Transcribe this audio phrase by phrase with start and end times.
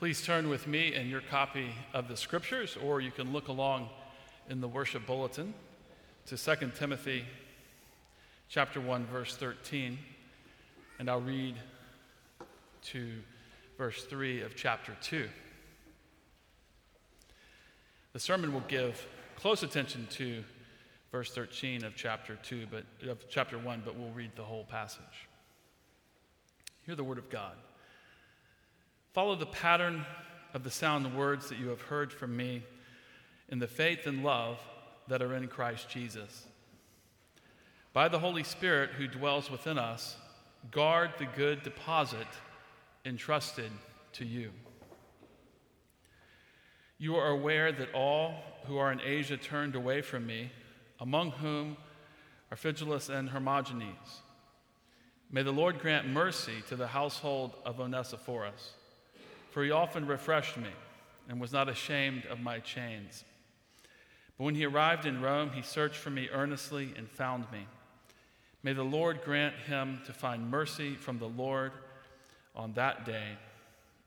[0.00, 3.88] Please turn with me in your copy of the scriptures, or you can look along
[4.50, 5.54] in the worship bulletin
[6.26, 7.24] to 2 Timothy
[8.48, 9.96] chapter 1 verse 13
[10.98, 11.54] and I'll read
[12.86, 13.08] to
[13.78, 15.28] verse 3 of chapter 2.
[18.12, 19.06] The sermon will give
[19.36, 20.42] close attention to
[21.12, 25.28] verse 13 of chapter 2 but of chapter 1 but we'll read the whole passage.
[26.84, 27.54] Hear the word of God.
[29.14, 30.04] Follow the pattern
[30.54, 32.64] of the sound words that you have heard from me
[33.48, 34.58] in the faith and love
[35.06, 36.46] that are in Christ Jesus.
[37.92, 40.16] By the Holy Spirit who dwells within us,
[40.72, 42.26] guard the good deposit
[43.04, 43.70] entrusted
[44.14, 44.50] to you.
[46.98, 48.34] You are aware that all
[48.66, 50.50] who are in Asia turned away from me,
[50.98, 51.76] among whom
[52.50, 54.22] are Phygelus and Hermogenes.
[55.30, 58.72] May the Lord grant mercy to the household of Onesiphorus,
[59.54, 60.70] for he often refreshed me
[61.28, 63.24] and was not ashamed of my chains.
[64.36, 67.68] But when he arrived in Rome, he searched for me earnestly and found me.
[68.64, 71.70] May the Lord grant him to find mercy from the Lord
[72.56, 73.38] on that day.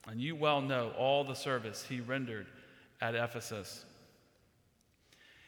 [0.06, 2.48] And you well know all the service he rendered
[3.00, 3.86] at Ephesus.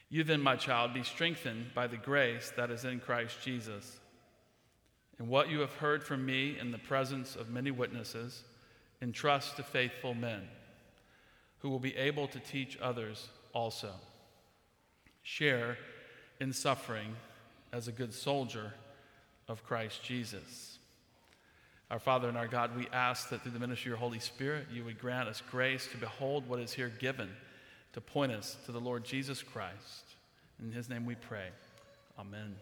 [0.08, 3.98] You then, my child, be strengthened by the grace that is in Christ Jesus.
[5.18, 8.44] And what you have heard from me in the presence of many witnesses,
[9.02, 10.42] entrust to faithful men
[11.60, 13.92] who will be able to teach others also
[15.22, 15.76] share
[16.40, 17.14] in suffering
[17.72, 18.72] as a good soldier
[19.48, 20.78] of Christ Jesus.
[21.90, 24.68] Our Father and our God, we ask that through the ministry of your Holy Spirit,
[24.72, 27.28] you would grant us grace to behold what is here given
[27.92, 30.14] to point us to the Lord Jesus Christ.
[30.62, 31.48] In his name we pray.
[32.18, 32.54] Amen.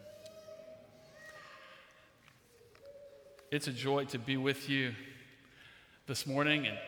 [3.50, 4.94] It's a joy to be with you
[6.08, 6.66] this morning.
[6.66, 6.78] And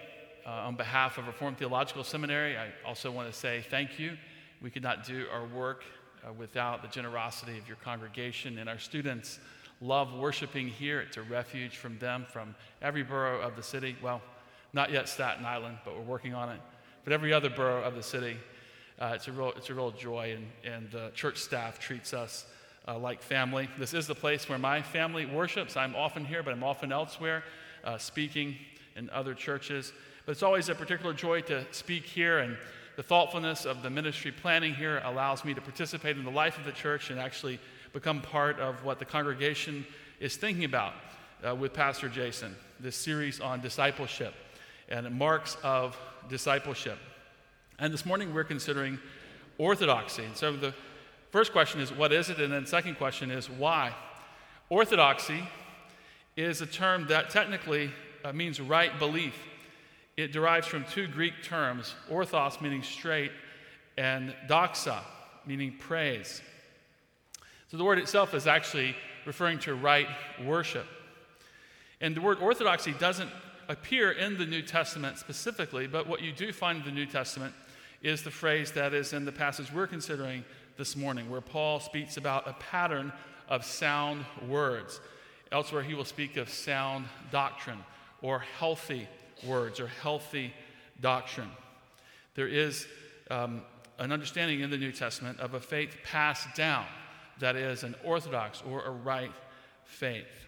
[0.47, 4.17] uh, on behalf of Reformed Theological Seminary, I also want to say thank you
[4.63, 5.85] we could not do our work
[6.27, 8.59] uh, without the generosity of your congregation.
[8.59, 9.39] And our students
[9.83, 11.01] love worshiping here.
[11.01, 13.95] It's a refuge from them from every borough of the city.
[14.03, 14.23] Well,
[14.73, 16.61] not yet Staten Island, but we're working on it.
[17.05, 18.39] But every other borough of the city,
[18.99, 20.35] uh, it's, a real, it's a real joy.
[20.35, 22.47] And, and the church staff treats us
[22.89, 23.69] uh, like family.
[23.79, 25.77] This is the place where my family worships.
[25.77, 27.45] I'm often here, but I'm often elsewhere,
[27.85, 28.57] uh, speaking
[28.97, 29.93] in other churches.
[30.27, 32.57] But it's always a particular joy to speak here and
[32.97, 36.65] the thoughtfulness of the ministry planning here allows me to participate in the life of
[36.65, 37.59] the church and actually
[37.93, 39.87] become part of what the congregation
[40.19, 40.93] is thinking about
[41.49, 44.35] uh, with Pastor Jason, this series on discipleship
[44.89, 45.97] and marks of
[46.29, 46.99] discipleship.
[47.79, 48.99] And this morning we're considering
[49.57, 50.25] orthodoxy.
[50.25, 50.75] And so the
[51.31, 52.39] first question is, what is it?
[52.39, 53.95] And then the second question is, why?
[54.69, 55.43] Orthodoxy
[56.37, 57.93] is a term that technically
[58.25, 59.35] uh, means right belief.
[60.17, 63.33] It derives from two Greek terms orthos, meaning straight,
[63.97, 64.99] and doxa,
[65.47, 66.43] meaning praise.
[67.71, 70.09] So the word itself is actually referring to right
[70.45, 70.87] worship.
[72.01, 73.31] And the word orthodoxy doesn't
[73.69, 77.55] appear in the New Testament specifically, but what you do find in the New Testament
[78.03, 80.45] is the phrase that is in the passage we're considering
[80.77, 83.13] this morning, where Paul speaks about a pattern
[83.49, 85.01] of sound words.
[85.53, 87.79] Elsewhere, he will speak of sound doctrine
[88.23, 89.09] or healthy
[89.47, 90.53] words or healthy
[91.01, 91.51] doctrine.
[92.35, 92.87] There is
[93.31, 93.63] um,
[93.99, 96.87] an understanding in the New Testament of a faith passed down
[97.39, 99.33] that is an orthodox or a right
[99.85, 100.47] faith.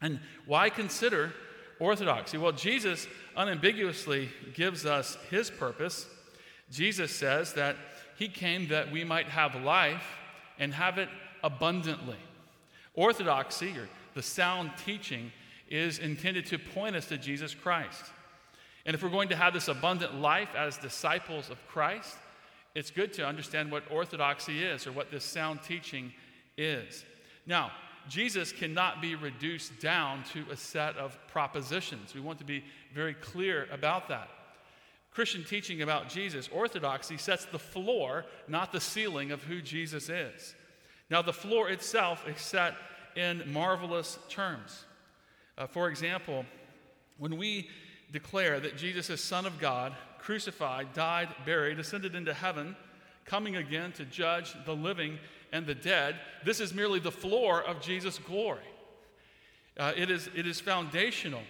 [0.00, 1.32] And why consider
[1.78, 2.38] orthodoxy?
[2.38, 6.06] Well, Jesus unambiguously gives us his purpose.
[6.70, 7.76] Jesus says that
[8.16, 10.04] he came that we might have life
[10.58, 11.08] and have it
[11.42, 12.16] abundantly.
[12.94, 15.32] Orthodoxy, or the sound teaching,
[15.70, 18.04] is intended to point us to Jesus Christ.
[18.84, 22.16] And if we're going to have this abundant life as disciples of Christ,
[22.74, 26.12] it's good to understand what orthodoxy is or what this sound teaching
[26.56, 27.04] is.
[27.46, 27.72] Now,
[28.08, 32.14] Jesus cannot be reduced down to a set of propositions.
[32.14, 32.64] We want to be
[32.94, 34.28] very clear about that.
[35.12, 40.54] Christian teaching about Jesus, orthodoxy, sets the floor, not the ceiling of who Jesus is.
[41.10, 42.74] Now, the floor itself is set
[43.16, 44.84] in marvelous terms.
[45.60, 46.46] Uh, for example,
[47.18, 47.68] when we
[48.12, 52.74] declare that Jesus is Son of God, crucified, died, buried, ascended into heaven,
[53.26, 55.18] coming again to judge the living
[55.52, 56.16] and the dead,
[56.46, 58.64] this is merely the floor of Jesus' glory.
[59.78, 61.42] Uh, it, is, it is foundational.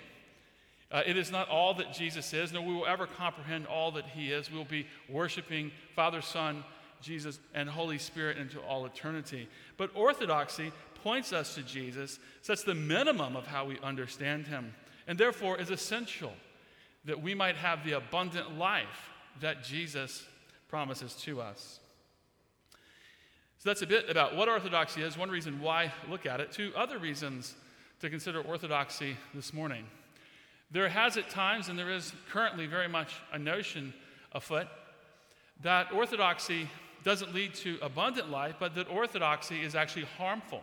[0.91, 4.07] Uh, it is not all that Jesus is, nor we will ever comprehend all that
[4.07, 4.51] he is.
[4.51, 6.65] We will be worshiping Father, Son,
[7.01, 9.49] Jesus, and Holy Spirit into all eternity.
[9.77, 14.75] But orthodoxy points us to Jesus, sets the minimum of how we understand him,
[15.06, 16.32] and therefore is essential.
[17.05, 19.11] that we might have the abundant life
[19.41, 20.25] that Jesus
[20.69, 21.81] promises to us.
[23.58, 26.73] So that's a bit about what orthodoxy is, one reason why look at it, two
[26.76, 27.55] other reasons
[28.00, 29.87] to consider orthodoxy this morning.
[30.70, 33.93] There has at times, and there is currently very much a notion
[34.32, 34.69] afoot,
[35.62, 36.69] that orthodoxy
[37.02, 40.62] doesn't lead to abundant life, but that orthodoxy is actually harmful.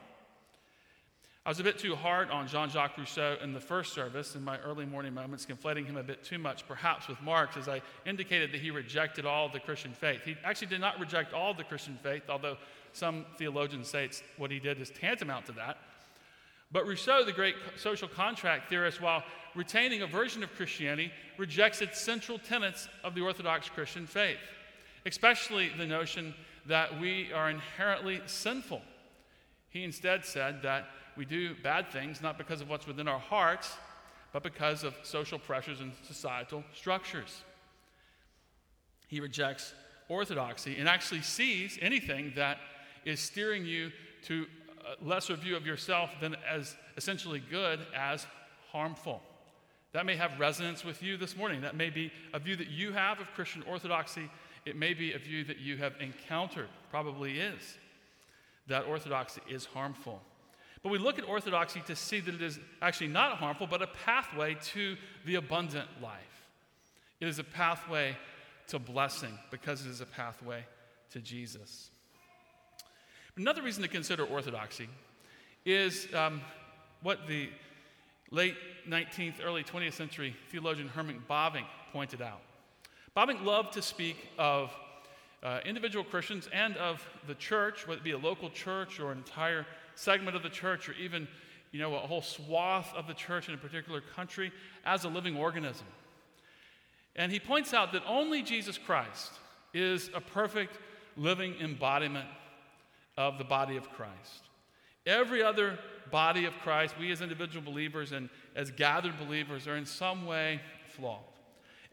[1.47, 4.43] I was a bit too hard on Jean Jacques Rousseau in the first service in
[4.43, 7.81] my early morning moments, conflating him a bit too much, perhaps, with Marx, as I
[8.05, 10.19] indicated that he rejected all the Christian faith.
[10.25, 12.57] He actually did not reject all the Christian faith, although
[12.91, 15.77] some theologians say what he did is tantamount to that.
[16.69, 19.23] But Rousseau, the great social contract theorist, while
[19.55, 24.39] retaining a version of Christianity, rejects its central tenets of the Orthodox Christian faith,
[25.05, 26.33] especially the notion
[26.65, 28.81] that we are inherently sinful.
[29.69, 33.75] He instead said that we do bad things not because of what's within our hearts,
[34.31, 37.41] but because of social pressures and societal structures.
[39.07, 39.73] He rejects
[40.09, 42.59] orthodoxy and actually sees anything that
[43.05, 43.91] is steering you
[44.25, 44.45] to
[44.85, 48.25] a lesser view of yourself than as essentially good as
[48.71, 49.21] harmful.
[49.93, 51.61] That may have resonance with you this morning.
[51.61, 54.29] That may be a view that you have of Christian orthodoxy.
[54.65, 57.77] It may be a view that you have encountered, probably is,
[58.67, 60.21] that orthodoxy is harmful.
[60.87, 63.87] But we look at orthodoxy to see that it is actually not harmful, but a
[63.87, 64.95] pathway to
[65.25, 66.45] the abundant life.
[67.19, 68.15] It is a pathway
[68.67, 70.63] to blessing because it is a pathway
[71.11, 71.89] to Jesus.
[73.35, 74.87] Another reason to consider orthodoxy
[75.65, 76.39] is um,
[77.01, 77.49] what the
[78.31, 78.55] late
[78.87, 82.39] 19th, early 20th century theologian Herman Bavinck pointed out.
[83.13, 84.73] Bavinck loved to speak of
[85.43, 89.19] uh, individual Christians and of the church, whether it be a local church or an
[89.19, 91.27] entire segment of the church or even
[91.71, 94.51] you know, a whole swath of the church in a particular country
[94.85, 95.87] as a living organism.
[97.15, 99.31] And he points out that only Jesus Christ
[99.73, 100.77] is a perfect
[101.17, 102.27] living embodiment
[103.17, 104.43] of the body of Christ.
[105.05, 105.79] Every other
[106.11, 110.61] body of Christ, we as individual believers and as gathered believers, are in some way
[110.95, 111.21] flawed.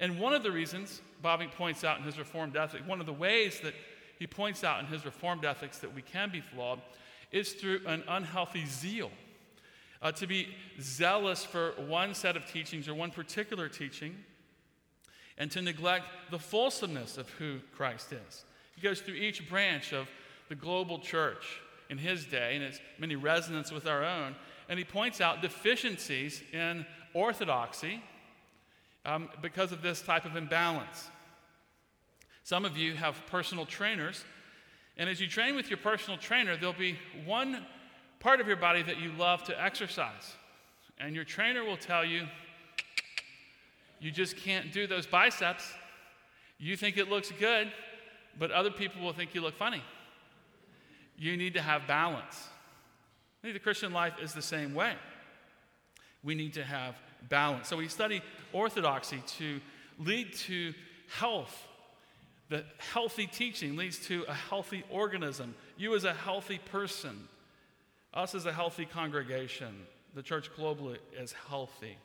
[0.00, 3.12] And one of the reasons Bavinck points out in his Reformed ethic, one of the
[3.12, 3.74] ways that
[4.18, 6.80] he points out in his Reformed ethics that we can be flawed,
[7.32, 9.10] is through an unhealthy zeal.
[10.02, 10.48] Uh, to be
[10.80, 14.14] zealous for one set of teachings or one particular teaching,
[15.38, 18.44] and to neglect the fulsomeness of who Christ is.
[18.76, 20.08] He goes through each branch of
[20.48, 24.34] the global church in his day, and its many resonance with our own,
[24.68, 28.02] and he points out deficiencies in orthodoxy
[29.04, 31.10] um, because of this type of imbalance.
[32.42, 34.24] Some of you have personal trainers
[34.96, 37.66] and as you train with your personal trainer, there'll be one
[38.20, 40.34] part of your body that you love to exercise.
[40.98, 42.26] And your trainer will tell you,
[43.98, 45.72] you just can't do those biceps.
[46.58, 47.72] You think it looks good,
[48.38, 49.82] but other people will think you look funny.
[51.18, 52.48] You need to have balance.
[53.40, 54.94] I think the Christian life is the same way.
[56.22, 56.94] We need to have
[57.28, 57.68] balance.
[57.68, 58.22] So we study
[58.52, 59.60] orthodoxy to
[59.98, 60.74] lead to
[61.08, 61.68] health
[62.48, 65.54] the healthy teaching leads to a healthy organism.
[65.76, 67.28] You as a healthy person,
[68.12, 69.74] us as a healthy congregation,
[70.14, 71.96] the church globally is healthy.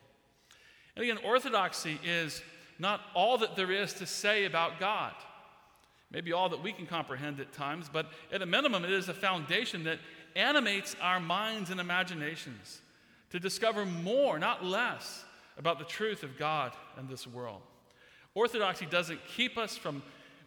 [0.96, 2.42] And again, orthodoxy is
[2.78, 5.12] not all that there is to say about God.
[6.10, 9.14] Maybe all that we can comprehend at times, but at a minimum, it is a
[9.14, 9.98] foundation that
[10.34, 12.80] animates our minds and imaginations
[13.30, 15.24] to discover more, not less,
[15.56, 17.60] about the truth of God and this world.
[18.34, 20.02] Orthodoxy doesn't keep us from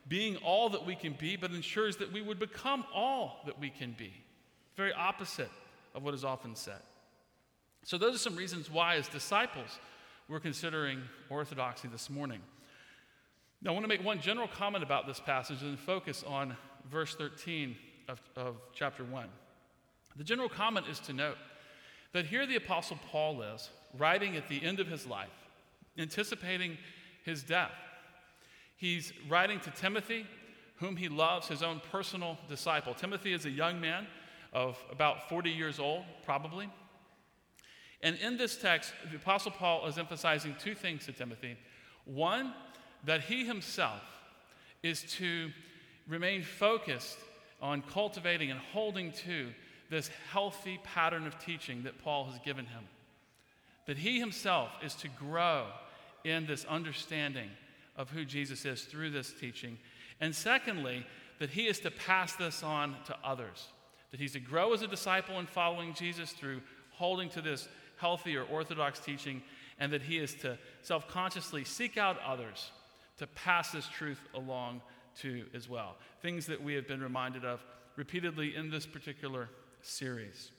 [0.07, 3.69] being all that we can be, but ensures that we would become all that we
[3.69, 4.13] can be.
[4.75, 5.51] Very opposite
[5.95, 6.81] of what is often said.
[7.83, 9.79] So, those are some reasons why, as disciples,
[10.27, 12.39] we're considering orthodoxy this morning.
[13.61, 16.55] Now, I want to make one general comment about this passage and focus on
[16.89, 17.75] verse 13
[18.07, 19.27] of, of chapter 1.
[20.15, 21.37] The general comment is to note
[22.13, 25.29] that here the Apostle Paul is, writing at the end of his life,
[25.97, 26.77] anticipating
[27.23, 27.71] his death.
[28.75, 30.25] He's writing to Timothy,
[30.77, 32.93] whom he loves, his own personal disciple.
[32.93, 34.07] Timothy is a young man
[34.51, 36.69] of about 40 years old, probably.
[38.01, 41.57] And in this text, the Apostle Paul is emphasizing two things to Timothy.
[42.05, 42.53] One,
[43.05, 44.01] that he himself
[44.81, 45.49] is to
[46.07, 47.17] remain focused
[47.61, 49.49] on cultivating and holding to
[49.93, 52.83] this healthy pattern of teaching that Paul has given him.
[53.85, 55.67] That he himself is to grow
[56.23, 57.49] in this understanding
[57.95, 59.77] of who Jesus is through this teaching.
[60.19, 61.05] And secondly,
[61.37, 63.67] that he is to pass this on to others.
[64.11, 68.35] That he's to grow as a disciple in following Jesus through holding to this healthy
[68.35, 69.43] or orthodox teaching,
[69.79, 72.71] and that he is to self consciously seek out others
[73.17, 74.81] to pass this truth along
[75.21, 75.97] to as well.
[76.21, 77.63] Things that we have been reminded of
[77.95, 79.49] repeatedly in this particular
[79.83, 80.51] series.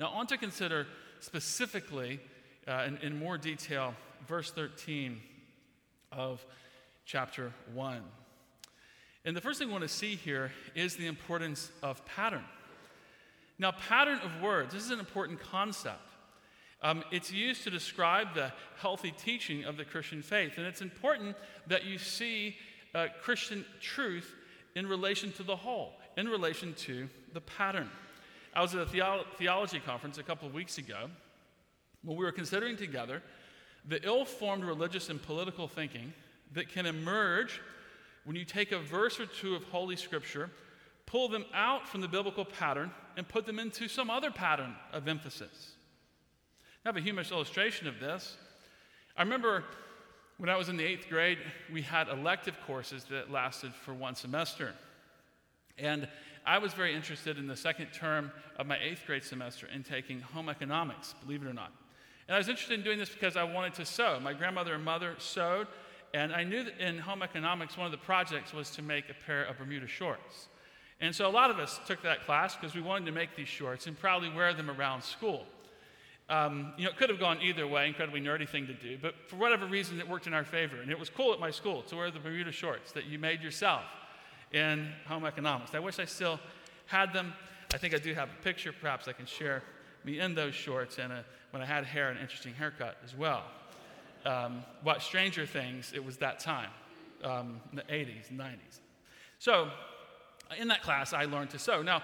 [0.00, 0.86] Now, on to consider
[1.20, 2.20] specifically,
[2.66, 3.94] uh, in, in more detail,
[4.26, 5.20] verse 13
[6.10, 6.44] of
[7.04, 8.02] chapter 1.
[9.24, 12.44] And the first thing we want to see here is the importance of pattern.
[13.58, 16.00] Now, pattern of words, this is an important concept.
[16.82, 20.54] Um, it's used to describe the healthy teaching of the Christian faith.
[20.56, 21.36] And it's important
[21.68, 22.56] that you see
[22.94, 24.34] uh, Christian truth
[24.74, 27.88] in relation to the whole, in relation to the pattern.
[28.54, 31.08] I was at a theo- theology conference a couple of weeks ago
[32.02, 33.22] when we were considering together
[33.88, 36.12] the ill formed religious and political thinking
[36.52, 37.60] that can emerge
[38.24, 40.50] when you take a verse or two of Holy Scripture,
[41.06, 45.08] pull them out from the biblical pattern, and put them into some other pattern of
[45.08, 45.72] emphasis.
[46.84, 48.36] I have a humorous illustration of this.
[49.16, 49.64] I remember
[50.38, 51.38] when I was in the eighth grade,
[51.72, 54.72] we had elective courses that lasted for one semester.
[55.78, 56.08] And
[56.44, 60.20] I was very interested in the second term of my eighth grade semester in taking
[60.20, 61.72] home economics, believe it or not.
[62.26, 64.18] And I was interested in doing this because I wanted to sew.
[64.20, 65.68] My grandmother and mother sewed,
[66.14, 69.14] and I knew that in home economics, one of the projects was to make a
[69.26, 70.48] pair of Bermuda shorts.
[71.00, 73.48] And so a lot of us took that class because we wanted to make these
[73.48, 75.46] shorts and probably wear them around school.
[76.28, 79.14] Um, you know, it could have gone either way, incredibly nerdy thing to do, but
[79.28, 80.80] for whatever reason, it worked in our favor.
[80.80, 83.42] And it was cool at my school to wear the Bermuda shorts that you made
[83.42, 83.82] yourself
[84.52, 85.74] in home economics.
[85.74, 86.38] I wish I still
[86.86, 87.32] had them.
[87.72, 89.62] I think I do have a picture, perhaps I can share
[90.04, 93.44] me in those shorts and a, when I had hair, an interesting haircut as well.
[94.24, 96.70] Um, what Stranger Things, it was that time,
[97.24, 98.80] um, the 80s 90s.
[99.38, 99.68] So,
[100.58, 101.82] in that class, I learned to sew.
[101.82, 102.02] Now,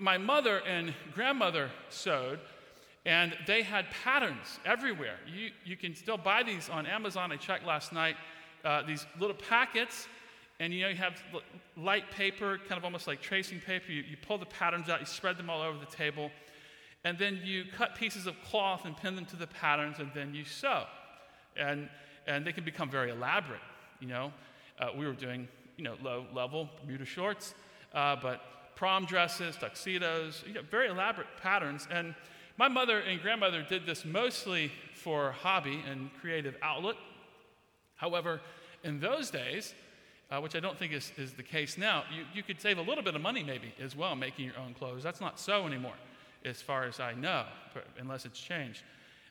[0.00, 2.38] my mother and grandmother sewed,
[3.04, 5.16] and they had patterns everywhere.
[5.26, 7.32] You, you can still buy these on Amazon.
[7.32, 8.16] I checked last night.
[8.64, 10.08] Uh, these little packets,
[10.60, 11.22] and you know, you have
[11.76, 13.92] light paper, kind of almost like tracing paper.
[13.92, 16.30] You, you pull the patterns out, you spread them all over the table,
[17.04, 20.34] and then you cut pieces of cloth and pin them to the patterns, and then
[20.34, 20.84] you sew.
[21.56, 21.88] And,
[22.26, 23.60] and they can become very elaborate,
[24.00, 24.32] you know.
[24.80, 27.54] Uh, we were doing, you know, low level Bermuda shorts,
[27.94, 28.40] uh, but
[28.74, 31.86] prom dresses, tuxedos, you know, very elaborate patterns.
[31.90, 32.14] And
[32.56, 36.96] my mother and grandmother did this mostly for hobby and creative outlet.
[37.94, 38.40] However,
[38.84, 39.74] in those days,
[40.30, 42.82] uh, which I don't think is, is the case now, you, you could save a
[42.82, 45.02] little bit of money maybe as well making your own clothes.
[45.02, 45.94] That's not so anymore,
[46.44, 47.44] as far as I know,
[47.98, 48.82] unless it's changed.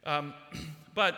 [0.06, 0.34] Um,
[0.96, 1.16] but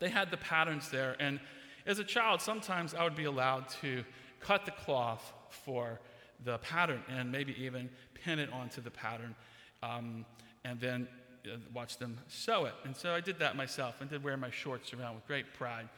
[0.00, 1.16] they had the patterns there.
[1.20, 1.38] And
[1.86, 4.04] as a child, sometimes I would be allowed to
[4.40, 6.00] cut the cloth for
[6.44, 9.34] the pattern and maybe even pin it onto the pattern.
[9.82, 10.24] Um,
[10.64, 11.08] and then
[11.46, 12.74] uh, watch them sew it.
[12.84, 15.88] And so I did that myself and did wear my shorts around with great pride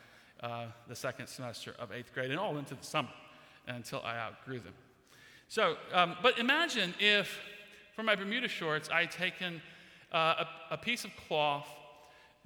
[0.42, 3.11] uh, the second semester of eighth grade and all into the summer
[3.66, 4.75] until I outgrew them.
[5.49, 7.38] So, um, but imagine if
[7.94, 9.61] for my Bermuda shorts I had taken
[10.12, 11.68] uh, a, a, piece of cloth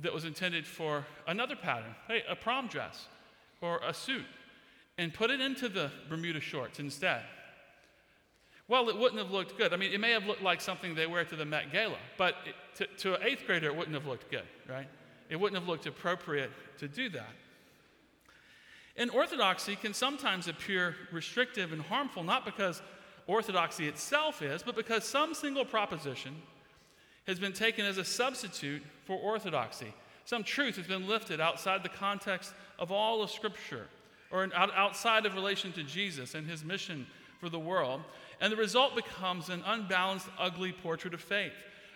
[0.00, 3.06] that was intended for another pattern, hey, a prom dress
[3.60, 4.26] or a suit,
[4.98, 7.22] and put it into the Bermuda shorts instead.
[8.68, 9.72] Well, it wouldn't have looked good.
[9.72, 12.34] I mean, it may have looked like something they wear to the Met Gala, but
[12.46, 14.88] it, to, to an eighth grader, it wouldn't have looked good, right?
[15.28, 17.30] It wouldn't have looked appropriate to do that.
[18.96, 22.80] And orthodoxy can sometimes appear restrictive and harmful, not because
[23.26, 26.36] orthodoxy itself is, but because some single proposition
[27.26, 29.92] has been taken as a substitute for orthodoxy.
[30.26, 33.86] Some truth has been lifted outside the context of all of Scripture
[34.30, 37.06] or outside of relation to Jesus and his mission
[37.40, 38.00] for the world.
[38.40, 41.52] And the result becomes an unbalanced, ugly portrait of faith,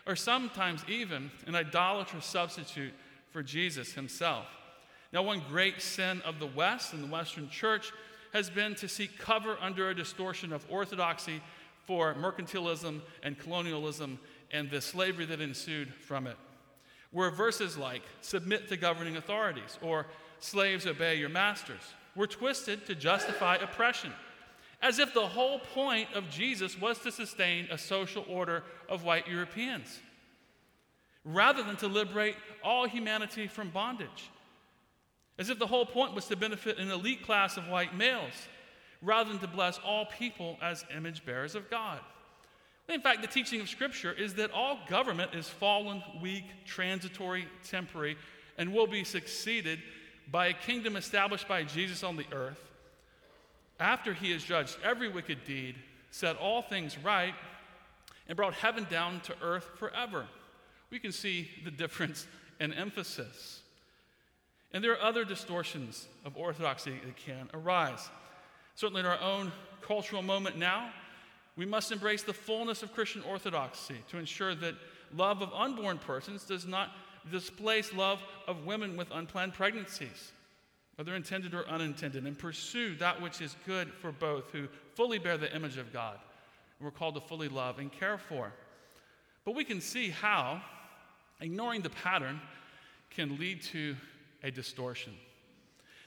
[0.07, 2.93] or sometimes even an idolatrous substitute
[3.31, 4.47] for Jesus himself.
[5.13, 7.93] Now, one great sin of the West and the Western church
[8.33, 11.41] has been to seek cover under a distortion of orthodoxy
[11.87, 14.19] for mercantilism and colonialism
[14.51, 16.37] and the slavery that ensued from it.
[17.11, 20.07] Where verses like, submit to governing authorities, or
[20.41, 21.81] slaves obey your masters,
[22.15, 24.13] were twisted to justify oppression
[24.81, 29.27] as if the whole point of Jesus was to sustain a social order of white
[29.27, 29.99] Europeans,
[31.25, 34.31] rather than to liberate all humanity from bondage.
[35.39, 38.33] As if the whole point was to benefit an elite class of white males,
[39.01, 42.01] rather than to bless all people as image bearers of God.
[42.89, 48.17] In fact, the teaching of Scripture is that all government is fallen, weak, transitory, temporary,
[48.57, 49.79] and will be succeeded
[50.31, 52.69] by a kingdom established by Jesus on the earth
[53.81, 55.77] after he has judged every wicked deed,
[56.11, 57.35] set all things right,
[58.27, 60.27] and brought heaven down to earth forever.
[60.91, 62.27] We can see the difference
[62.59, 63.61] in emphasis.
[64.73, 68.09] And there are other distortions of orthodoxy that can arise.
[68.75, 69.51] Certainly, in our own
[69.83, 70.91] cultural moment now,
[71.57, 74.75] we must embrace the fullness of Christian orthodoxy to ensure that
[75.17, 76.91] love of unborn persons does not
[77.33, 80.33] displace love of women with unplanned pregnancies,
[80.97, 85.37] whether intended or unintended, and pursue that which is good for both who fully bear
[85.37, 86.19] the image of God.
[86.79, 88.53] And we're called to fully love and care for.
[89.45, 90.63] But we can see how
[91.41, 92.41] ignoring the pattern
[93.11, 93.97] can lead to
[94.43, 95.15] a distortion.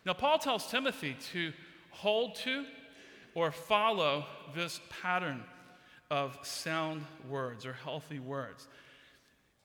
[0.05, 1.53] Now, Paul tells Timothy to
[1.91, 2.65] hold to
[3.35, 5.43] or follow this pattern
[6.09, 8.67] of sound words or healthy words.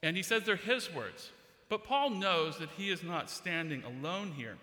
[0.03, 1.31] And he says they're his words.
[1.69, 4.57] But Paul knows that he is not standing alone here.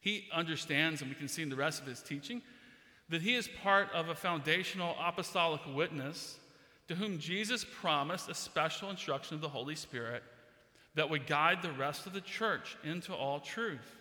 [0.00, 2.42] He understands, and we can see in the rest of his teaching,
[3.08, 6.38] that he is part of a foundational apostolic witness
[6.88, 10.22] to whom Jesus promised a special instruction of the Holy Spirit
[10.94, 13.96] that would guide the rest of the church into all truth.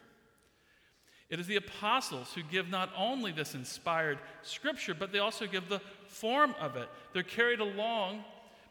[1.30, 5.70] It is the apostles who give not only this inspired scripture, but they also give
[5.70, 6.90] the form of it.
[7.14, 8.26] They're carried along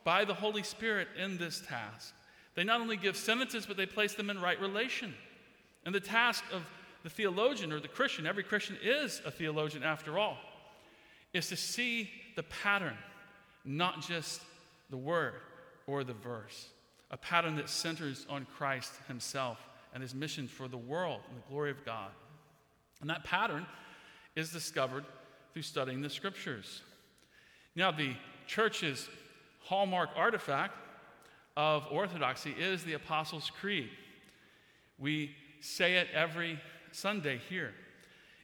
[0.05, 2.13] by the Holy Spirit in this task.
[2.55, 5.15] They not only give sentences, but they place them in right relation.
[5.87, 6.63] And the task of
[7.03, 10.37] the theologian or the Christian, every Christian is a theologian after all,
[11.33, 12.97] is to see the pattern,
[13.65, 14.43] not just
[14.91, 15.35] the word
[15.87, 16.69] or the verse.
[17.11, 19.59] A pattern that centers on Christ himself
[19.93, 22.11] and his mission for the world and the glory of God.
[23.01, 23.67] And that pattern
[24.37, 25.05] is discovered
[25.53, 26.83] through studying the scriptures.
[27.75, 28.15] Now, the
[28.47, 29.09] church's
[29.65, 30.75] hallmark artifact
[31.57, 33.91] of orthodoxy is the Apostles' Creed.
[34.99, 36.61] We say it every
[36.93, 37.73] Sunday here.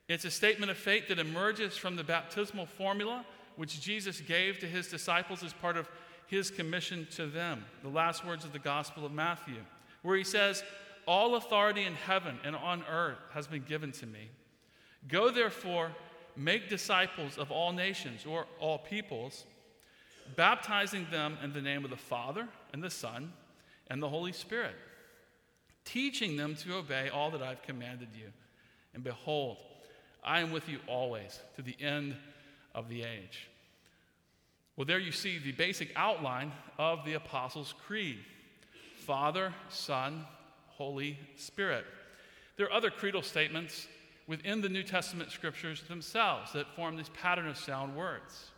[0.09, 3.25] It's a statement of faith that emerges from the baptismal formula
[3.57, 5.89] which Jesus gave to his disciples as part of
[6.26, 9.56] his commission to them, the last words of the Gospel of Matthew,
[10.02, 10.62] where he says,
[11.06, 14.28] All authority in heaven and on earth has been given to me.
[15.09, 15.92] Go therefore,
[16.37, 19.45] make disciples of all nations or all peoples,
[20.34, 23.32] baptizing them in the name of the Father and the Son
[23.89, 24.75] and the Holy Spirit,
[25.84, 28.32] teaching them to obey all that I've commanded you.
[28.95, 29.58] And behold,
[30.25, 32.17] I am with you always to the end
[32.75, 33.49] of the age.
[34.76, 38.19] Well, there you see the basic outline of the Apostles' Creed
[39.06, 40.26] Father, Son,
[40.67, 41.86] Holy Spirit.
[42.58, 43.89] There are other creedal statements
[44.26, 48.50] within the New Testament scriptures themselves that form this pattern of sound words.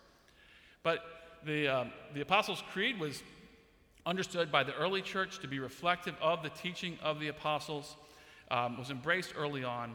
[0.82, 1.04] But
[1.44, 3.22] the, uh, the Apostles' Creed was
[4.04, 7.94] understood by the early church to be reflective of the teaching of the apostles,
[8.50, 9.94] um, was embraced early on,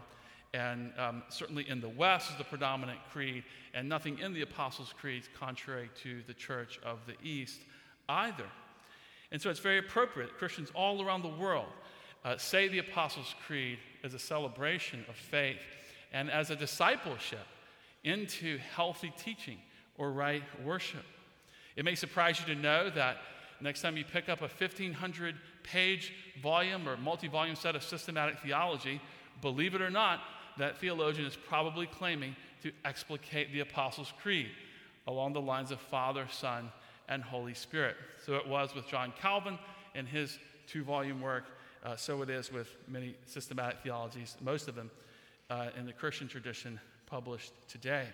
[0.54, 4.94] and um, certainly in the West is the predominant creed, and nothing in the Apostles'
[5.00, 7.60] Creed contrary to the church of the East
[8.08, 8.46] either.
[9.32, 10.38] And so it's very appropriate.
[10.38, 11.66] Christians all around the world
[12.24, 15.58] uh, say the Apostles' Creed as a celebration of faith
[16.14, 17.48] and as a discipleship
[18.04, 19.58] into healthy teaching
[19.98, 21.06] or right worship.
[21.76, 23.18] It may surprise you to know that
[23.60, 28.40] next time you pick up a 1500 page volume or multi volume set of systematic
[28.40, 29.02] theology,
[29.42, 30.20] believe it or not,
[30.58, 34.50] that theologian is probably claiming to explicate the Apostles' Creed
[35.08, 36.72] along the lines of Father, Son,
[37.10, 37.96] and Holy Spirit.
[38.26, 39.60] So it was with John Calvin
[39.96, 41.46] in his two volume work.
[41.84, 44.90] Uh, so it is with many systematic theologies, most of them
[45.50, 48.08] uh, in the Christian tradition published today.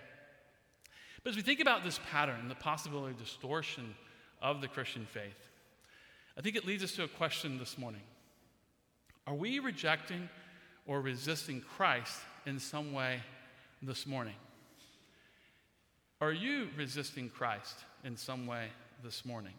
[1.24, 3.94] But as we think about this pattern and the possibility of distortion
[4.42, 5.50] of the Christian faith,
[6.38, 8.02] I think it leads us to a question this morning
[9.28, 10.30] Are we rejecting
[10.88, 13.20] or resisting Christ in some way
[13.82, 14.36] this morning?
[16.22, 18.68] Are you resisting Christ in some way
[19.04, 19.54] this morning?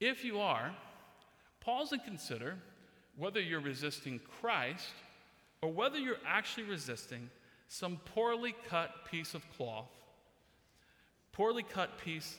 [0.00, 0.72] If you are,
[1.60, 2.56] pause and consider
[3.16, 4.92] whether you're resisting Christ
[5.60, 7.30] or whether you're actually resisting
[7.68, 9.90] some poorly cut piece of cloth,
[11.32, 12.36] poorly cut piece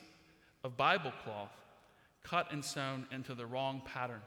[0.64, 1.52] of Bible cloth,
[2.24, 4.22] cut and sewn into the wrong pattern,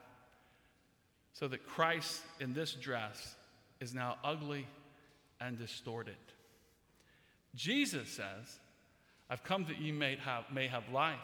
[1.33, 3.35] so that Christ in this dress
[3.83, 4.65] is now ugly
[5.39, 6.15] and distorted.
[7.53, 8.59] Jesus says,
[9.29, 11.19] I've come that you may have, may have life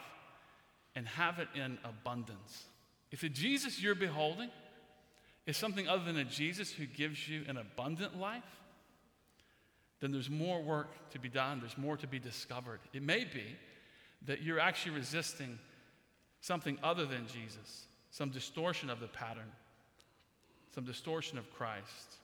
[0.94, 2.64] and have it in abundance.
[3.10, 4.50] If the Jesus you're beholding
[5.46, 8.44] is something other than a Jesus who gives you an abundant life,
[10.00, 12.80] then there's more work to be done, there's more to be discovered.
[12.92, 13.56] It may be
[14.26, 15.58] that you're actually resisting
[16.40, 19.50] something other than Jesus, some distortion of the pattern,
[20.74, 22.16] some distortion of Christ.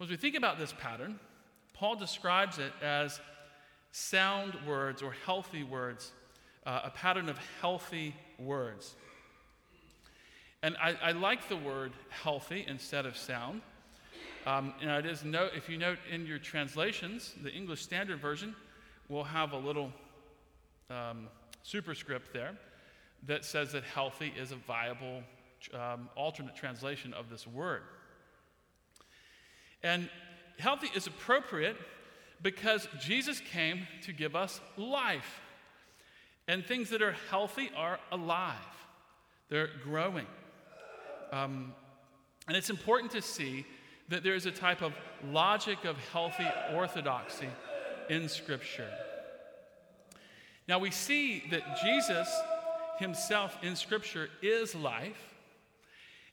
[0.00, 1.20] As we think about this pattern,
[1.74, 3.20] Paul describes it as
[3.92, 6.12] sound words or healthy words,
[6.66, 8.94] uh, a pattern of healthy words.
[10.62, 13.62] And I, I like the word healthy instead of sound.
[14.46, 18.56] Um, and it is note, if you note in your translations, the English Standard Version
[19.08, 19.92] will have a little
[20.90, 21.28] um,
[21.62, 22.52] superscript there
[23.26, 25.22] that says that healthy is a viable
[25.74, 27.82] um, alternate translation of this word.
[29.82, 30.08] And
[30.58, 31.76] healthy is appropriate
[32.42, 35.40] because Jesus came to give us life.
[36.48, 38.56] And things that are healthy are alive,
[39.48, 40.26] they're growing.
[41.30, 41.72] Um,
[42.48, 43.64] and it's important to see
[44.08, 44.92] that there is a type of
[45.30, 47.48] logic of healthy orthodoxy
[48.10, 48.90] in Scripture.
[50.68, 52.28] Now we see that Jesus
[52.98, 55.31] himself in Scripture is life.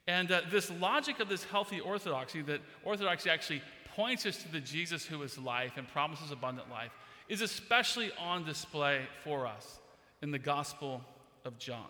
[0.09, 3.61] And uh, this logic of this healthy orthodoxy, that orthodoxy actually
[3.95, 6.89] points us to the Jesus who is life and promises abundant life,
[7.27, 9.77] is especially on display for us
[10.23, 11.01] in the Gospel
[11.45, 11.85] of John.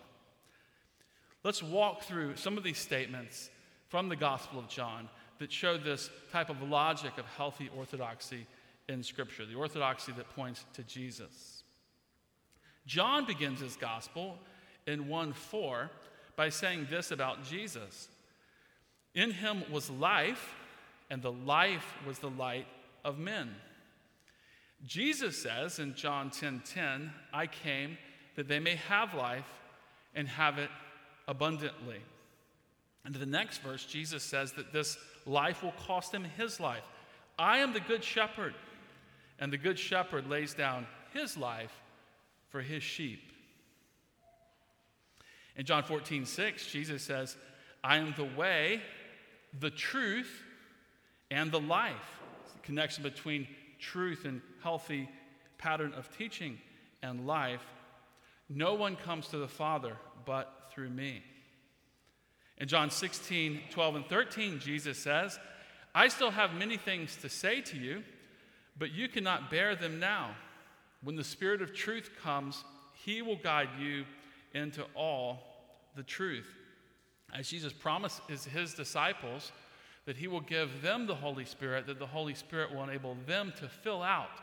[1.44, 3.48] Let's walk through some of these statements
[3.88, 8.46] from the Gospel of John that show this type of logic of healthy orthodoxy
[8.90, 11.62] in Scripture, the orthodoxy that points to Jesus.
[12.84, 14.36] John begins his Gospel
[14.86, 15.90] in 1 4
[16.40, 18.08] by saying this about Jesus
[19.14, 20.54] In him was life,
[21.10, 22.66] and the life was the light
[23.04, 23.54] of men.
[24.86, 27.98] Jesus says in John 10 10, I came
[28.36, 29.50] that they may have life
[30.14, 30.70] and have it
[31.28, 32.00] abundantly.
[33.04, 36.84] And the next verse, Jesus says that this life will cost him his life.
[37.38, 38.54] I am the good shepherd,
[39.38, 41.82] and the good shepherd lays down his life
[42.48, 43.29] for his sheep.
[45.56, 47.36] In John 14, 6, Jesus says,
[47.82, 48.80] I am the way,
[49.58, 50.42] the truth,
[51.30, 51.94] and the life.
[52.44, 53.46] It's the connection between
[53.78, 55.08] truth and healthy
[55.58, 56.58] pattern of teaching
[57.02, 57.64] and life.
[58.48, 61.22] No one comes to the Father but through me.
[62.58, 65.38] In John 16, 12, and 13, Jesus says,
[65.94, 68.02] I still have many things to say to you,
[68.78, 70.36] but you cannot bear them now.
[71.02, 72.62] When the Spirit of truth comes,
[73.04, 74.04] he will guide you
[74.54, 75.38] into all
[75.96, 76.48] the truth.
[77.32, 79.52] As Jesus promises his disciples
[80.06, 83.52] that he will give them the Holy Spirit, that the Holy Spirit will enable them
[83.58, 84.40] to fill out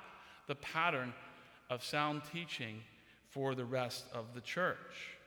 [0.48, 1.14] the pattern
[1.70, 2.82] of sound teaching
[3.30, 5.18] for the rest of the church.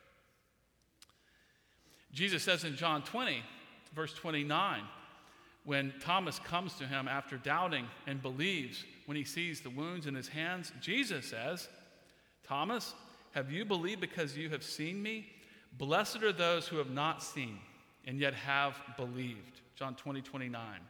[2.12, 3.42] Jesus says in John 20,
[3.94, 4.82] verse 29,
[5.64, 10.14] when Thomas comes to him after doubting and believes when he sees the wounds in
[10.14, 11.68] his hands, Jesus says,
[12.46, 12.94] Thomas,
[13.32, 15.28] have you believed because you have seen me?
[15.78, 17.58] Blessed are those who have not seen
[18.06, 19.60] and yet have believed.
[19.76, 20.80] John 20, 29.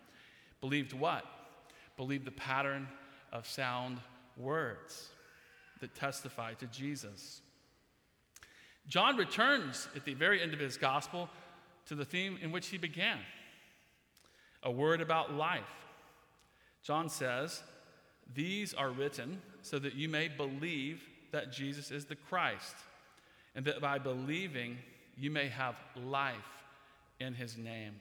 [0.60, 1.24] Believed what?
[1.96, 2.88] Believed the pattern
[3.32, 3.98] of sound
[4.36, 5.08] words
[5.80, 7.40] that testify to Jesus.
[8.88, 11.28] John returns at the very end of his gospel
[11.86, 13.18] to the theme in which he began
[14.62, 15.62] a word about life.
[16.82, 17.62] John says,
[18.34, 22.74] These are written so that you may believe that Jesus is the Christ,
[23.54, 24.78] and that by believing
[25.16, 26.34] you may have life
[27.18, 27.94] in his name.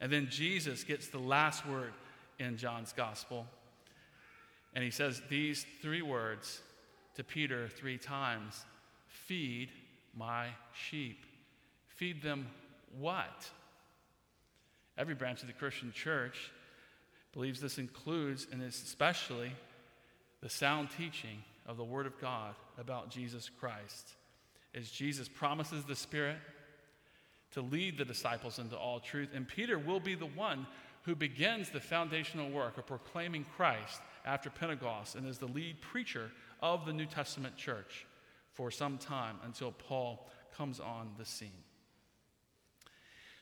[0.00, 1.92] And then Jesus gets the last word
[2.38, 3.46] in John's gospel.
[4.74, 6.60] And he says these three words
[7.14, 8.64] to Peter three times
[9.06, 9.68] Feed
[10.16, 11.24] my sheep.
[11.86, 12.48] Feed them
[12.98, 13.48] what?
[14.98, 16.50] Every branch of the Christian church
[17.32, 19.52] believes this includes and especially
[20.42, 24.14] the sound teaching of the Word of God about Jesus Christ.
[24.74, 26.38] As Jesus promises the Spirit
[27.52, 30.66] to lead the disciples into all truth, and Peter will be the one
[31.02, 36.30] who begins the foundational work of proclaiming Christ after Pentecost and is the lead preacher
[36.60, 38.06] of the New Testament church
[38.52, 41.50] for some time until Paul comes on the scene.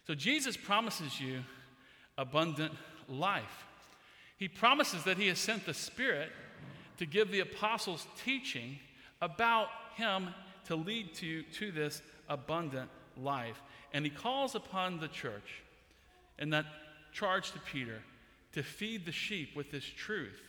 [0.06, 1.40] So Jesus promises you
[2.16, 2.72] abundant
[3.09, 3.66] life.
[4.38, 6.30] He promises that he has sent the Spirit
[7.00, 8.78] to give the apostles teaching
[9.22, 10.28] about him
[10.66, 13.62] to lead to, to this abundant life.
[13.94, 15.62] And he calls upon the church
[16.38, 16.66] in that
[17.10, 18.02] charge to Peter
[18.52, 20.42] to feed the sheep with this truth,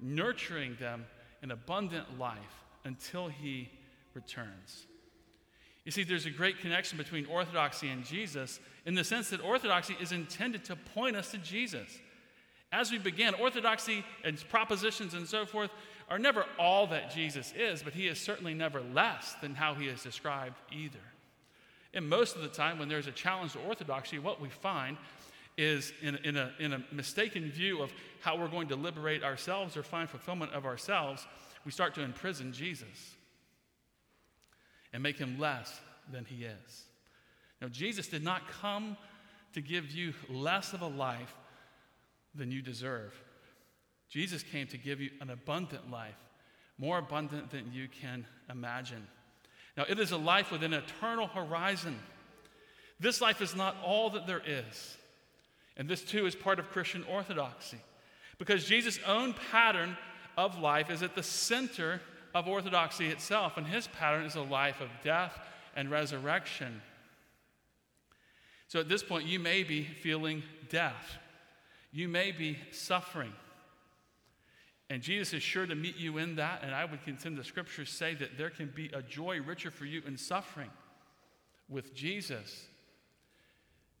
[0.00, 1.04] nurturing them
[1.42, 3.68] in abundant life until he
[4.14, 4.86] returns.
[5.84, 9.94] You see, there's a great connection between orthodoxy and Jesus in the sense that orthodoxy
[10.00, 11.98] is intended to point us to Jesus.
[12.70, 15.70] As we began, orthodoxy and propositions and so forth
[16.10, 19.86] are never all that Jesus is, but he is certainly never less than how he
[19.86, 20.98] is described either.
[21.94, 24.96] And most of the time, when there's a challenge to orthodoxy, what we find
[25.56, 29.76] is in, in, a, in a mistaken view of how we're going to liberate ourselves
[29.76, 31.26] or find fulfillment of ourselves,
[31.64, 33.16] we start to imprison Jesus
[34.92, 36.84] and make him less than he is.
[37.60, 38.96] Now, Jesus did not come
[39.52, 41.34] to give you less of a life
[42.34, 43.12] than you deserve.
[44.08, 46.16] Jesus came to give you an abundant life,
[46.78, 49.06] more abundant than you can imagine.
[49.76, 51.98] Now, it is a life with an eternal horizon.
[52.98, 54.96] This life is not all that there is.
[55.76, 57.78] And this, too, is part of Christian orthodoxy.
[58.38, 59.96] Because Jesus' own pattern
[60.36, 62.00] of life is at the center
[62.34, 65.38] of orthodoxy itself, and his pattern is a life of death
[65.76, 66.82] and resurrection.
[68.68, 71.18] So at this point, you may be feeling death,
[71.92, 73.32] you may be suffering.
[74.90, 76.62] And Jesus is sure to meet you in that.
[76.62, 79.84] And I would contend the scriptures say that there can be a joy richer for
[79.84, 80.70] you in suffering
[81.68, 82.66] with Jesus,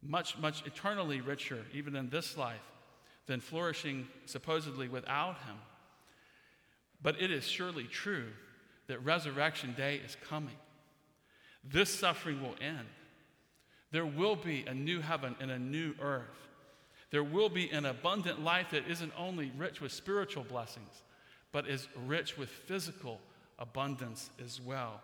[0.02, 2.56] much, much eternally richer, even in this life,
[3.26, 5.56] than flourishing supposedly without Him.
[7.02, 8.28] But it is surely true
[8.86, 10.56] that resurrection day is coming.
[11.62, 12.86] This suffering will end.
[13.90, 16.47] There will be a new heaven and a new earth.
[17.10, 21.02] There will be an abundant life that isn't only rich with spiritual blessings,
[21.52, 23.20] but is rich with physical
[23.58, 25.00] abundance as well.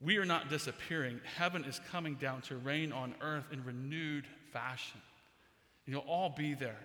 [0.00, 1.20] We are not disappearing.
[1.36, 5.00] Heaven is coming down to reign on earth in renewed fashion.
[5.86, 6.78] And You'll all be there.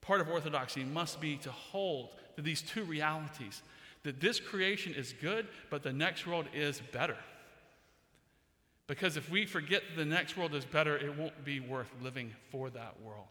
[0.00, 3.62] Part of orthodoxy must be to hold to these two realities
[4.04, 7.16] that this creation is good, but the next world is better.
[8.88, 12.70] Because if we forget the next world is better, it won't be worth living for
[12.70, 13.28] that world.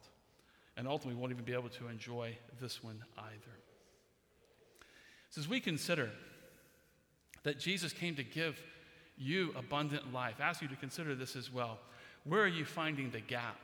[0.77, 3.57] And ultimately, won't even be able to enjoy this one either.
[5.31, 6.11] So, as we consider
[7.41, 8.61] that Jesus came to give
[9.17, 11.79] you abundant life, I ask you to consider this as well.
[12.23, 13.59] Where are you finding the gap?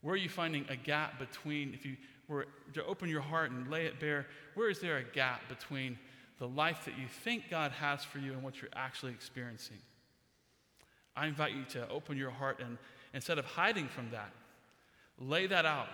[0.00, 1.96] Where are you finding a gap between, if you
[2.28, 5.98] were to open your heart and lay it bare, where is there a gap between
[6.38, 9.78] the life that you think God has for you and what you're actually experiencing?
[11.18, 12.78] I invite you to open your heart and
[13.12, 14.30] instead of hiding from that,
[15.18, 15.88] lay that out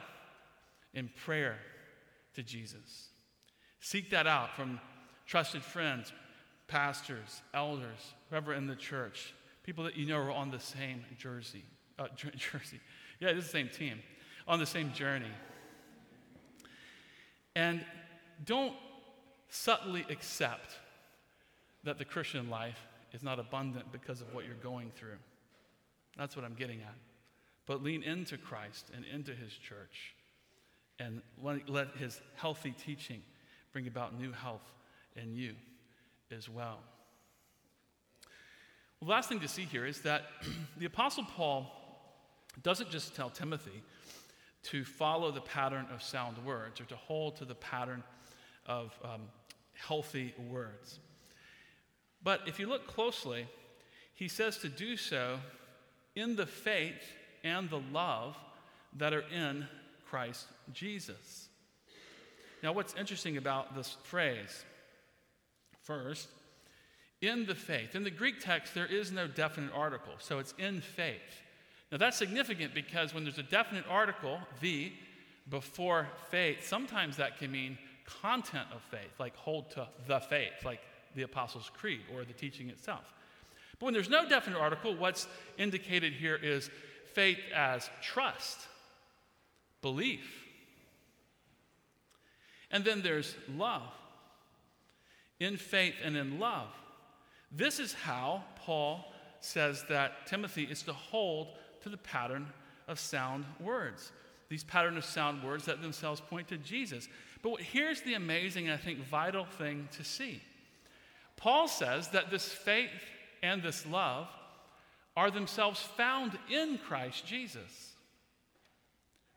[0.92, 1.56] in prayer
[2.34, 3.08] to Jesus.
[3.80, 4.80] Seek that out from
[5.26, 6.12] trusted friends,
[6.68, 11.64] pastors, elders, whoever in the church, people that you know are on the same jersey,
[11.98, 12.80] uh, jersey.
[13.18, 14.00] Yeah, it's the same team,
[14.46, 15.32] on the same journey.
[17.56, 17.82] And
[18.44, 18.74] don't
[19.48, 20.78] subtly accept
[21.84, 22.78] that the Christian life
[23.14, 25.16] is not abundant because of what you're going through.
[26.18, 26.96] That's what I'm getting at.
[27.64, 30.14] But lean into Christ and into his church
[30.98, 33.22] and let his healthy teaching
[33.72, 34.70] bring about new health
[35.16, 35.54] in you
[36.30, 36.78] as well.
[39.00, 40.24] Well, the last thing to see here is that
[40.76, 41.66] the Apostle Paul
[42.62, 43.82] doesn't just tell Timothy
[44.64, 48.02] to follow the pattern of sound words or to hold to the pattern
[48.66, 49.22] of um,
[49.74, 51.00] healthy words.
[52.24, 53.46] But if you look closely,
[54.14, 55.38] he says to do so
[56.16, 57.12] in the faith
[57.44, 58.36] and the love
[58.96, 59.68] that are in
[60.08, 61.48] Christ Jesus.
[62.62, 64.64] Now, what's interesting about this phrase?
[65.82, 66.28] First,
[67.20, 67.94] in the faith.
[67.94, 71.42] In the Greek text, there is no definite article, so it's in faith.
[71.92, 74.92] Now, that's significant because when there's a definite article, the,
[75.50, 77.78] before faith, sometimes that can mean
[78.22, 80.80] content of faith, like hold to the faith, like
[81.14, 83.12] the Apostles' Creed or the teaching itself.
[83.78, 85.26] But when there's no definite article, what's
[85.58, 86.70] indicated here is
[87.12, 88.58] faith as trust,
[89.82, 90.44] belief.
[92.70, 93.82] And then there's love.
[95.40, 96.68] In faith and in love.
[97.50, 99.04] This is how Paul
[99.40, 101.48] says that Timothy is to hold
[101.82, 102.46] to the pattern
[102.88, 104.12] of sound words.
[104.48, 107.08] These pattern of sound words that themselves point to Jesus.
[107.42, 110.42] But here's the amazing, and I think, vital thing to see.
[111.36, 112.90] Paul says that this faith
[113.42, 114.28] and this love
[115.16, 117.92] are themselves found in Christ Jesus.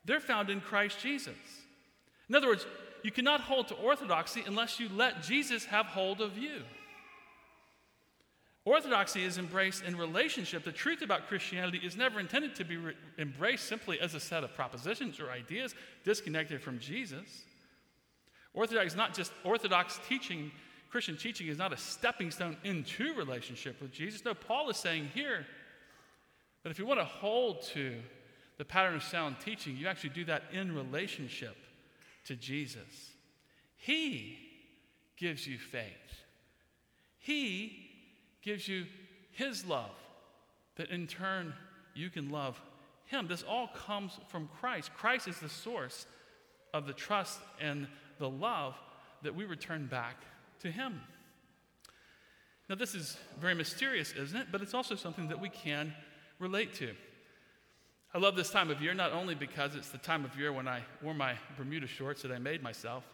[0.04, 1.36] They're found in Christ Jesus.
[2.28, 2.66] In other words,
[3.02, 6.62] you cannot hold to orthodoxy unless you let Jesus have hold of you.
[8.64, 10.62] Orthodoxy is embraced in relationship.
[10.62, 14.44] The truth about Christianity is never intended to be re- embraced simply as a set
[14.44, 17.44] of propositions or ideas disconnected from Jesus.
[18.52, 20.50] Orthodox is not just orthodox teaching
[20.90, 24.24] Christian teaching is not a stepping stone into relationship with Jesus.
[24.24, 25.46] No, Paul is saying here
[26.62, 27.96] that if you want to hold to
[28.56, 31.56] the pattern of sound teaching, you actually do that in relationship
[32.24, 33.12] to Jesus.
[33.76, 34.38] He
[35.16, 36.24] gives you faith,
[37.18, 37.90] He
[38.42, 38.86] gives you
[39.32, 39.94] His love,
[40.76, 41.52] that in turn
[41.94, 42.60] you can love
[43.04, 43.28] Him.
[43.28, 44.90] This all comes from Christ.
[44.96, 46.06] Christ is the source
[46.72, 47.86] of the trust and
[48.18, 48.74] the love
[49.22, 50.16] that we return back
[50.60, 51.00] to Him.
[52.68, 54.48] Now, this is very mysterious, isn't it?
[54.52, 55.94] But it's also something that we can
[56.38, 56.94] relate to.
[58.14, 60.66] I love this time of year not only because it's the time of year when
[60.66, 63.04] I wore my Bermuda shorts that I made myself,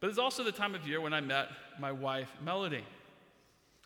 [0.00, 2.84] but it's also the time of year when I met my wife, Melody.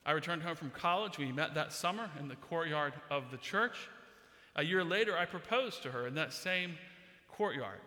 [0.05, 1.19] I returned home from college.
[1.19, 3.77] We met that summer in the courtyard of the church.
[4.55, 6.79] A year later, I proposed to her in that same
[7.29, 7.81] courtyard.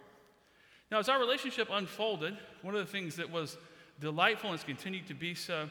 [0.91, 3.57] Now, as our relationship unfolded, one of the things that was
[3.99, 5.69] delightful and has continued to be so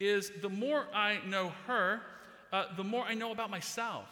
[0.00, 2.00] is the more I know her,
[2.52, 4.06] uh, the more I know about myself.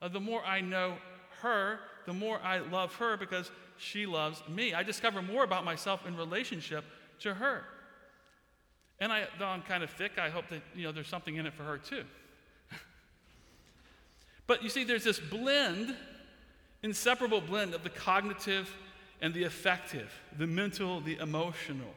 [0.00, 0.96] Uh, the more I know
[1.42, 4.74] her, the more I love her because she loves me.
[4.74, 6.84] I discover more about myself in relationship
[7.20, 7.64] to her.
[9.00, 11.46] And I, though I'm kind of thick, I hope that you know there's something in
[11.46, 12.04] it for her too.
[14.46, 15.94] but you see, there's this blend,
[16.82, 18.74] inseparable blend of the cognitive
[19.20, 21.94] and the affective, the mental, the emotional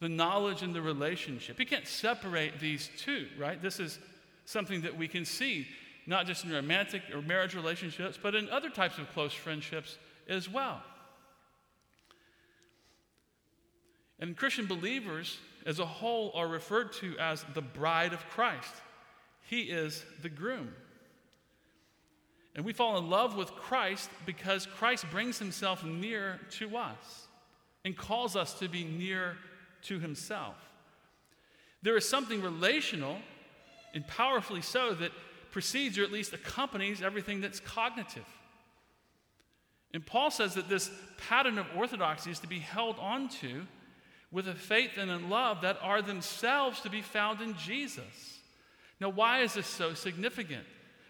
[0.00, 1.60] the knowledge and the relationship.
[1.60, 3.60] You can't separate these two, right?
[3.60, 3.98] This is
[4.46, 5.66] something that we can see,
[6.06, 10.48] not just in romantic or marriage relationships, but in other types of close friendships as
[10.48, 10.82] well.
[14.18, 18.74] And Christian believers as a whole are referred to as the bride of Christ.
[19.42, 20.72] He is the groom.
[22.54, 27.26] And we fall in love with Christ because Christ brings himself near to us
[27.84, 29.36] and calls us to be near
[29.82, 30.56] to himself.
[31.82, 33.18] There is something relational
[33.94, 35.12] and powerfully so that
[35.50, 38.26] precedes or at least accompanies everything that's cognitive.
[39.92, 40.90] And Paul says that this
[41.28, 43.62] pattern of orthodoxy is to be held onto
[44.30, 48.38] with a faith and a love that are themselves to be found in Jesus.
[49.00, 50.64] Now, why is this so significant?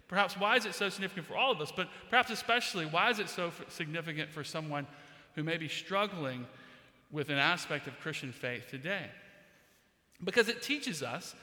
[0.09, 3.19] Perhaps why is it so significant for all of us, but perhaps especially why is
[3.19, 4.87] it so significant for someone
[5.35, 6.47] who may be struggling
[7.11, 9.07] with an aspect of Christian faith today.
[10.23, 11.35] Because it teaches us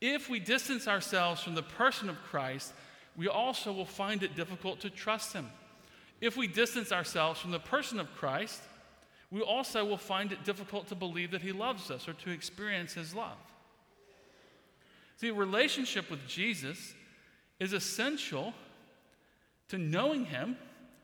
[0.00, 2.72] if we distance ourselves from the person of Christ,
[3.16, 5.50] we also will find it difficult to trust him.
[6.20, 8.62] If we distance ourselves from the person of Christ,
[9.30, 12.94] we also will find it difficult to believe that he loves us or to experience
[12.94, 13.38] his love.
[15.16, 16.94] See, relationship with Jesus
[17.60, 18.52] is essential
[19.68, 20.56] to knowing him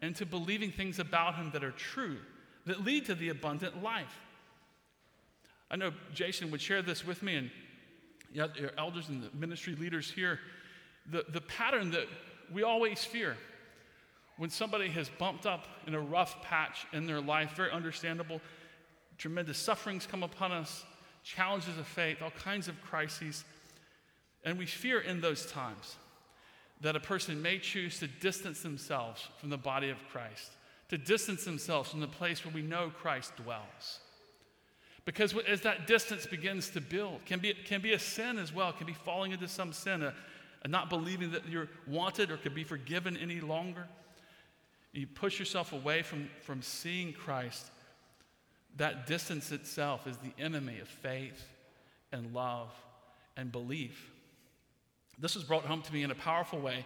[0.02, 2.18] and to believing things about him that are true
[2.66, 4.18] that lead to the abundant life.
[5.70, 7.50] I know Jason would share this with me, and
[8.32, 10.40] your elders and the ministry leaders here.
[11.10, 12.06] The, the pattern that
[12.52, 13.36] we always fear
[14.36, 18.40] when somebody has bumped up in a rough patch in their life, very understandable,
[19.18, 20.84] tremendous sufferings come upon us,
[21.22, 23.44] challenges of faith, all kinds of crises.
[24.44, 25.96] And we fear in those times
[26.80, 30.52] that a person may choose to distance themselves from the body of Christ
[30.90, 34.00] to distance themselves from the place where we know Christ dwells.
[35.04, 38.72] Because as that distance begins to build, can be, can be a sin as well,
[38.72, 40.12] can be falling into some sin, uh,
[40.62, 43.86] a, a not believing that you're wanted or could be forgiven any longer.
[44.92, 47.70] You push yourself away from, from seeing Christ.
[48.76, 51.46] That distance itself is the enemy of faith
[52.10, 52.72] and love
[53.36, 54.10] and belief.
[55.20, 56.84] This was brought home to me in a powerful way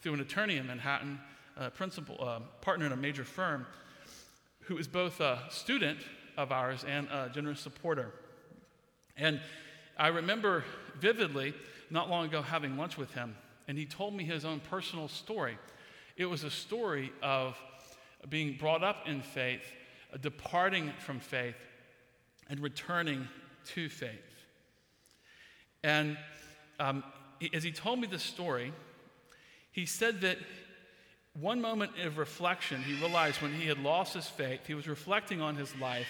[0.00, 1.20] through an attorney in Manhattan
[1.56, 3.66] a principal uh, partner in a major firm
[4.60, 5.98] who is both a student
[6.36, 8.12] of ours and a generous supporter.
[9.16, 9.40] And
[9.96, 10.64] I remember
[11.00, 11.54] vividly
[11.90, 13.36] not long ago having lunch with him,
[13.68, 15.56] and he told me his own personal story.
[16.16, 17.56] It was a story of
[18.28, 19.62] being brought up in faith,
[20.20, 21.56] departing from faith,
[22.48, 23.28] and returning
[23.66, 24.10] to faith.
[25.82, 26.16] And
[26.80, 27.04] um,
[27.54, 28.72] as he told me the story,
[29.70, 30.38] he said that
[31.40, 35.40] one moment of reflection, he realized when he had lost his faith, he was reflecting
[35.40, 36.06] on his life.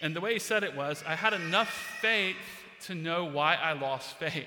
[0.00, 2.36] And the way he said it was, I had enough faith
[2.82, 4.46] to know why I lost faith.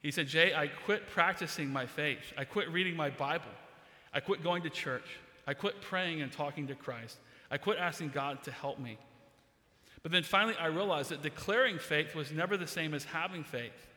[0.00, 2.32] He said, Jay, I quit practicing my faith.
[2.38, 3.44] I quit reading my Bible.
[4.14, 5.18] I quit going to church.
[5.46, 7.18] I quit praying and talking to Christ.
[7.50, 8.98] I quit asking God to help me.
[10.02, 13.88] But then finally, I realized that declaring faith was never the same as having faith.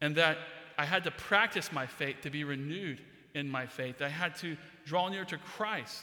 [0.00, 0.38] And that
[0.80, 3.02] I had to practice my faith to be renewed
[3.34, 4.00] in my faith.
[4.00, 4.56] I had to
[4.86, 6.02] draw near to Christ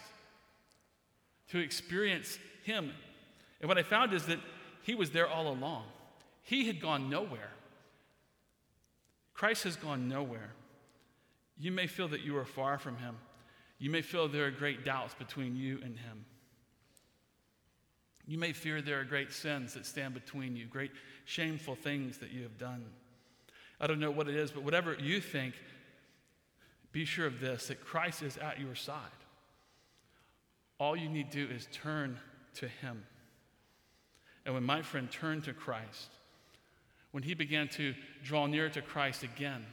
[1.50, 2.92] to experience Him.
[3.60, 4.38] And what I found is that
[4.84, 5.86] He was there all along,
[6.44, 7.50] He had gone nowhere.
[9.34, 10.52] Christ has gone nowhere.
[11.58, 13.16] You may feel that you are far from Him.
[13.80, 16.26] You may feel there are great doubts between you and Him.
[18.28, 20.92] You may fear there are great sins that stand between you, great
[21.26, 22.86] shameful things that you have done.
[23.80, 25.54] I don't know what it is, but whatever you think,
[26.92, 28.98] be sure of this that Christ is at your side.
[30.80, 32.20] All you need to do is turn
[32.56, 33.04] to Him.
[34.46, 36.10] And when my friend turned to Christ,
[37.12, 39.66] when he began to draw near to Christ again,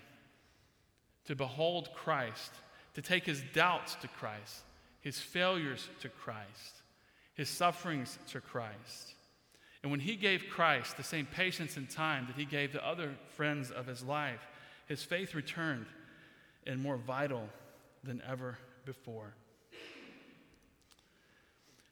[1.26, 2.52] to behold Christ,
[2.94, 4.62] to take his doubts to Christ,
[5.00, 6.82] his failures to Christ,
[7.34, 9.14] his sufferings to Christ.
[9.84, 13.16] And when he gave Christ the same patience and time that he gave the other
[13.36, 14.40] friends of his life,
[14.86, 15.84] his faith returned
[16.66, 17.50] and more vital
[18.02, 18.56] than ever
[18.86, 19.34] before.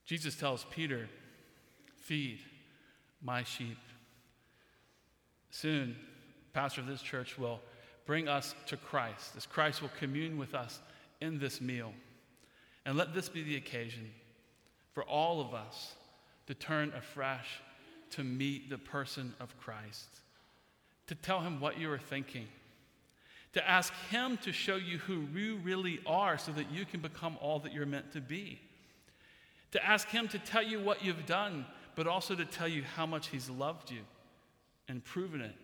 [0.06, 1.06] Jesus tells Peter,
[1.96, 2.38] Feed
[3.20, 3.76] my sheep.
[5.50, 5.94] Soon,
[6.54, 7.60] pastor of this church will
[8.06, 10.80] bring us to Christ, as Christ will commune with us
[11.20, 11.92] in this meal.
[12.86, 14.10] And let this be the occasion
[14.94, 15.92] for all of us
[16.46, 17.60] to turn afresh
[18.12, 20.20] to meet the person of Christ,
[21.06, 22.46] to tell him what you are thinking,
[23.52, 27.36] to ask him to show you who you really are so that you can become
[27.40, 28.60] all that you're meant to be,
[29.72, 33.06] to ask him to tell you what you've done, but also to tell you how
[33.06, 34.00] much he's loved you
[34.88, 35.54] and proven it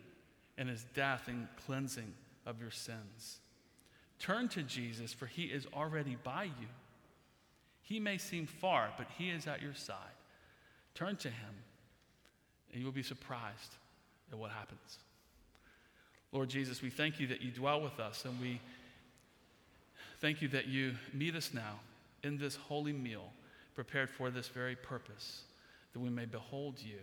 [0.57, 2.13] in his death and cleansing
[2.47, 3.39] of your sins.
[4.19, 6.69] Turn to Jesus, for he is already by you.
[7.83, 9.97] He may seem far, but he is at your side.
[10.95, 11.55] Turn to him,
[12.73, 13.75] and you will be surprised
[14.33, 14.99] at what happens.
[16.33, 18.61] Lord Jesus, we thank you that you dwell with us, and we
[20.21, 21.81] thank you that you meet us now
[22.23, 23.33] in this holy meal
[23.75, 25.43] prepared for this very purpose,
[25.93, 26.99] that we may behold you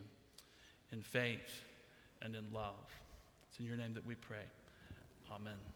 [0.92, 1.64] in faith
[2.22, 2.74] and in love.
[3.50, 4.44] It's in your name that we pray.
[5.32, 5.75] Amen.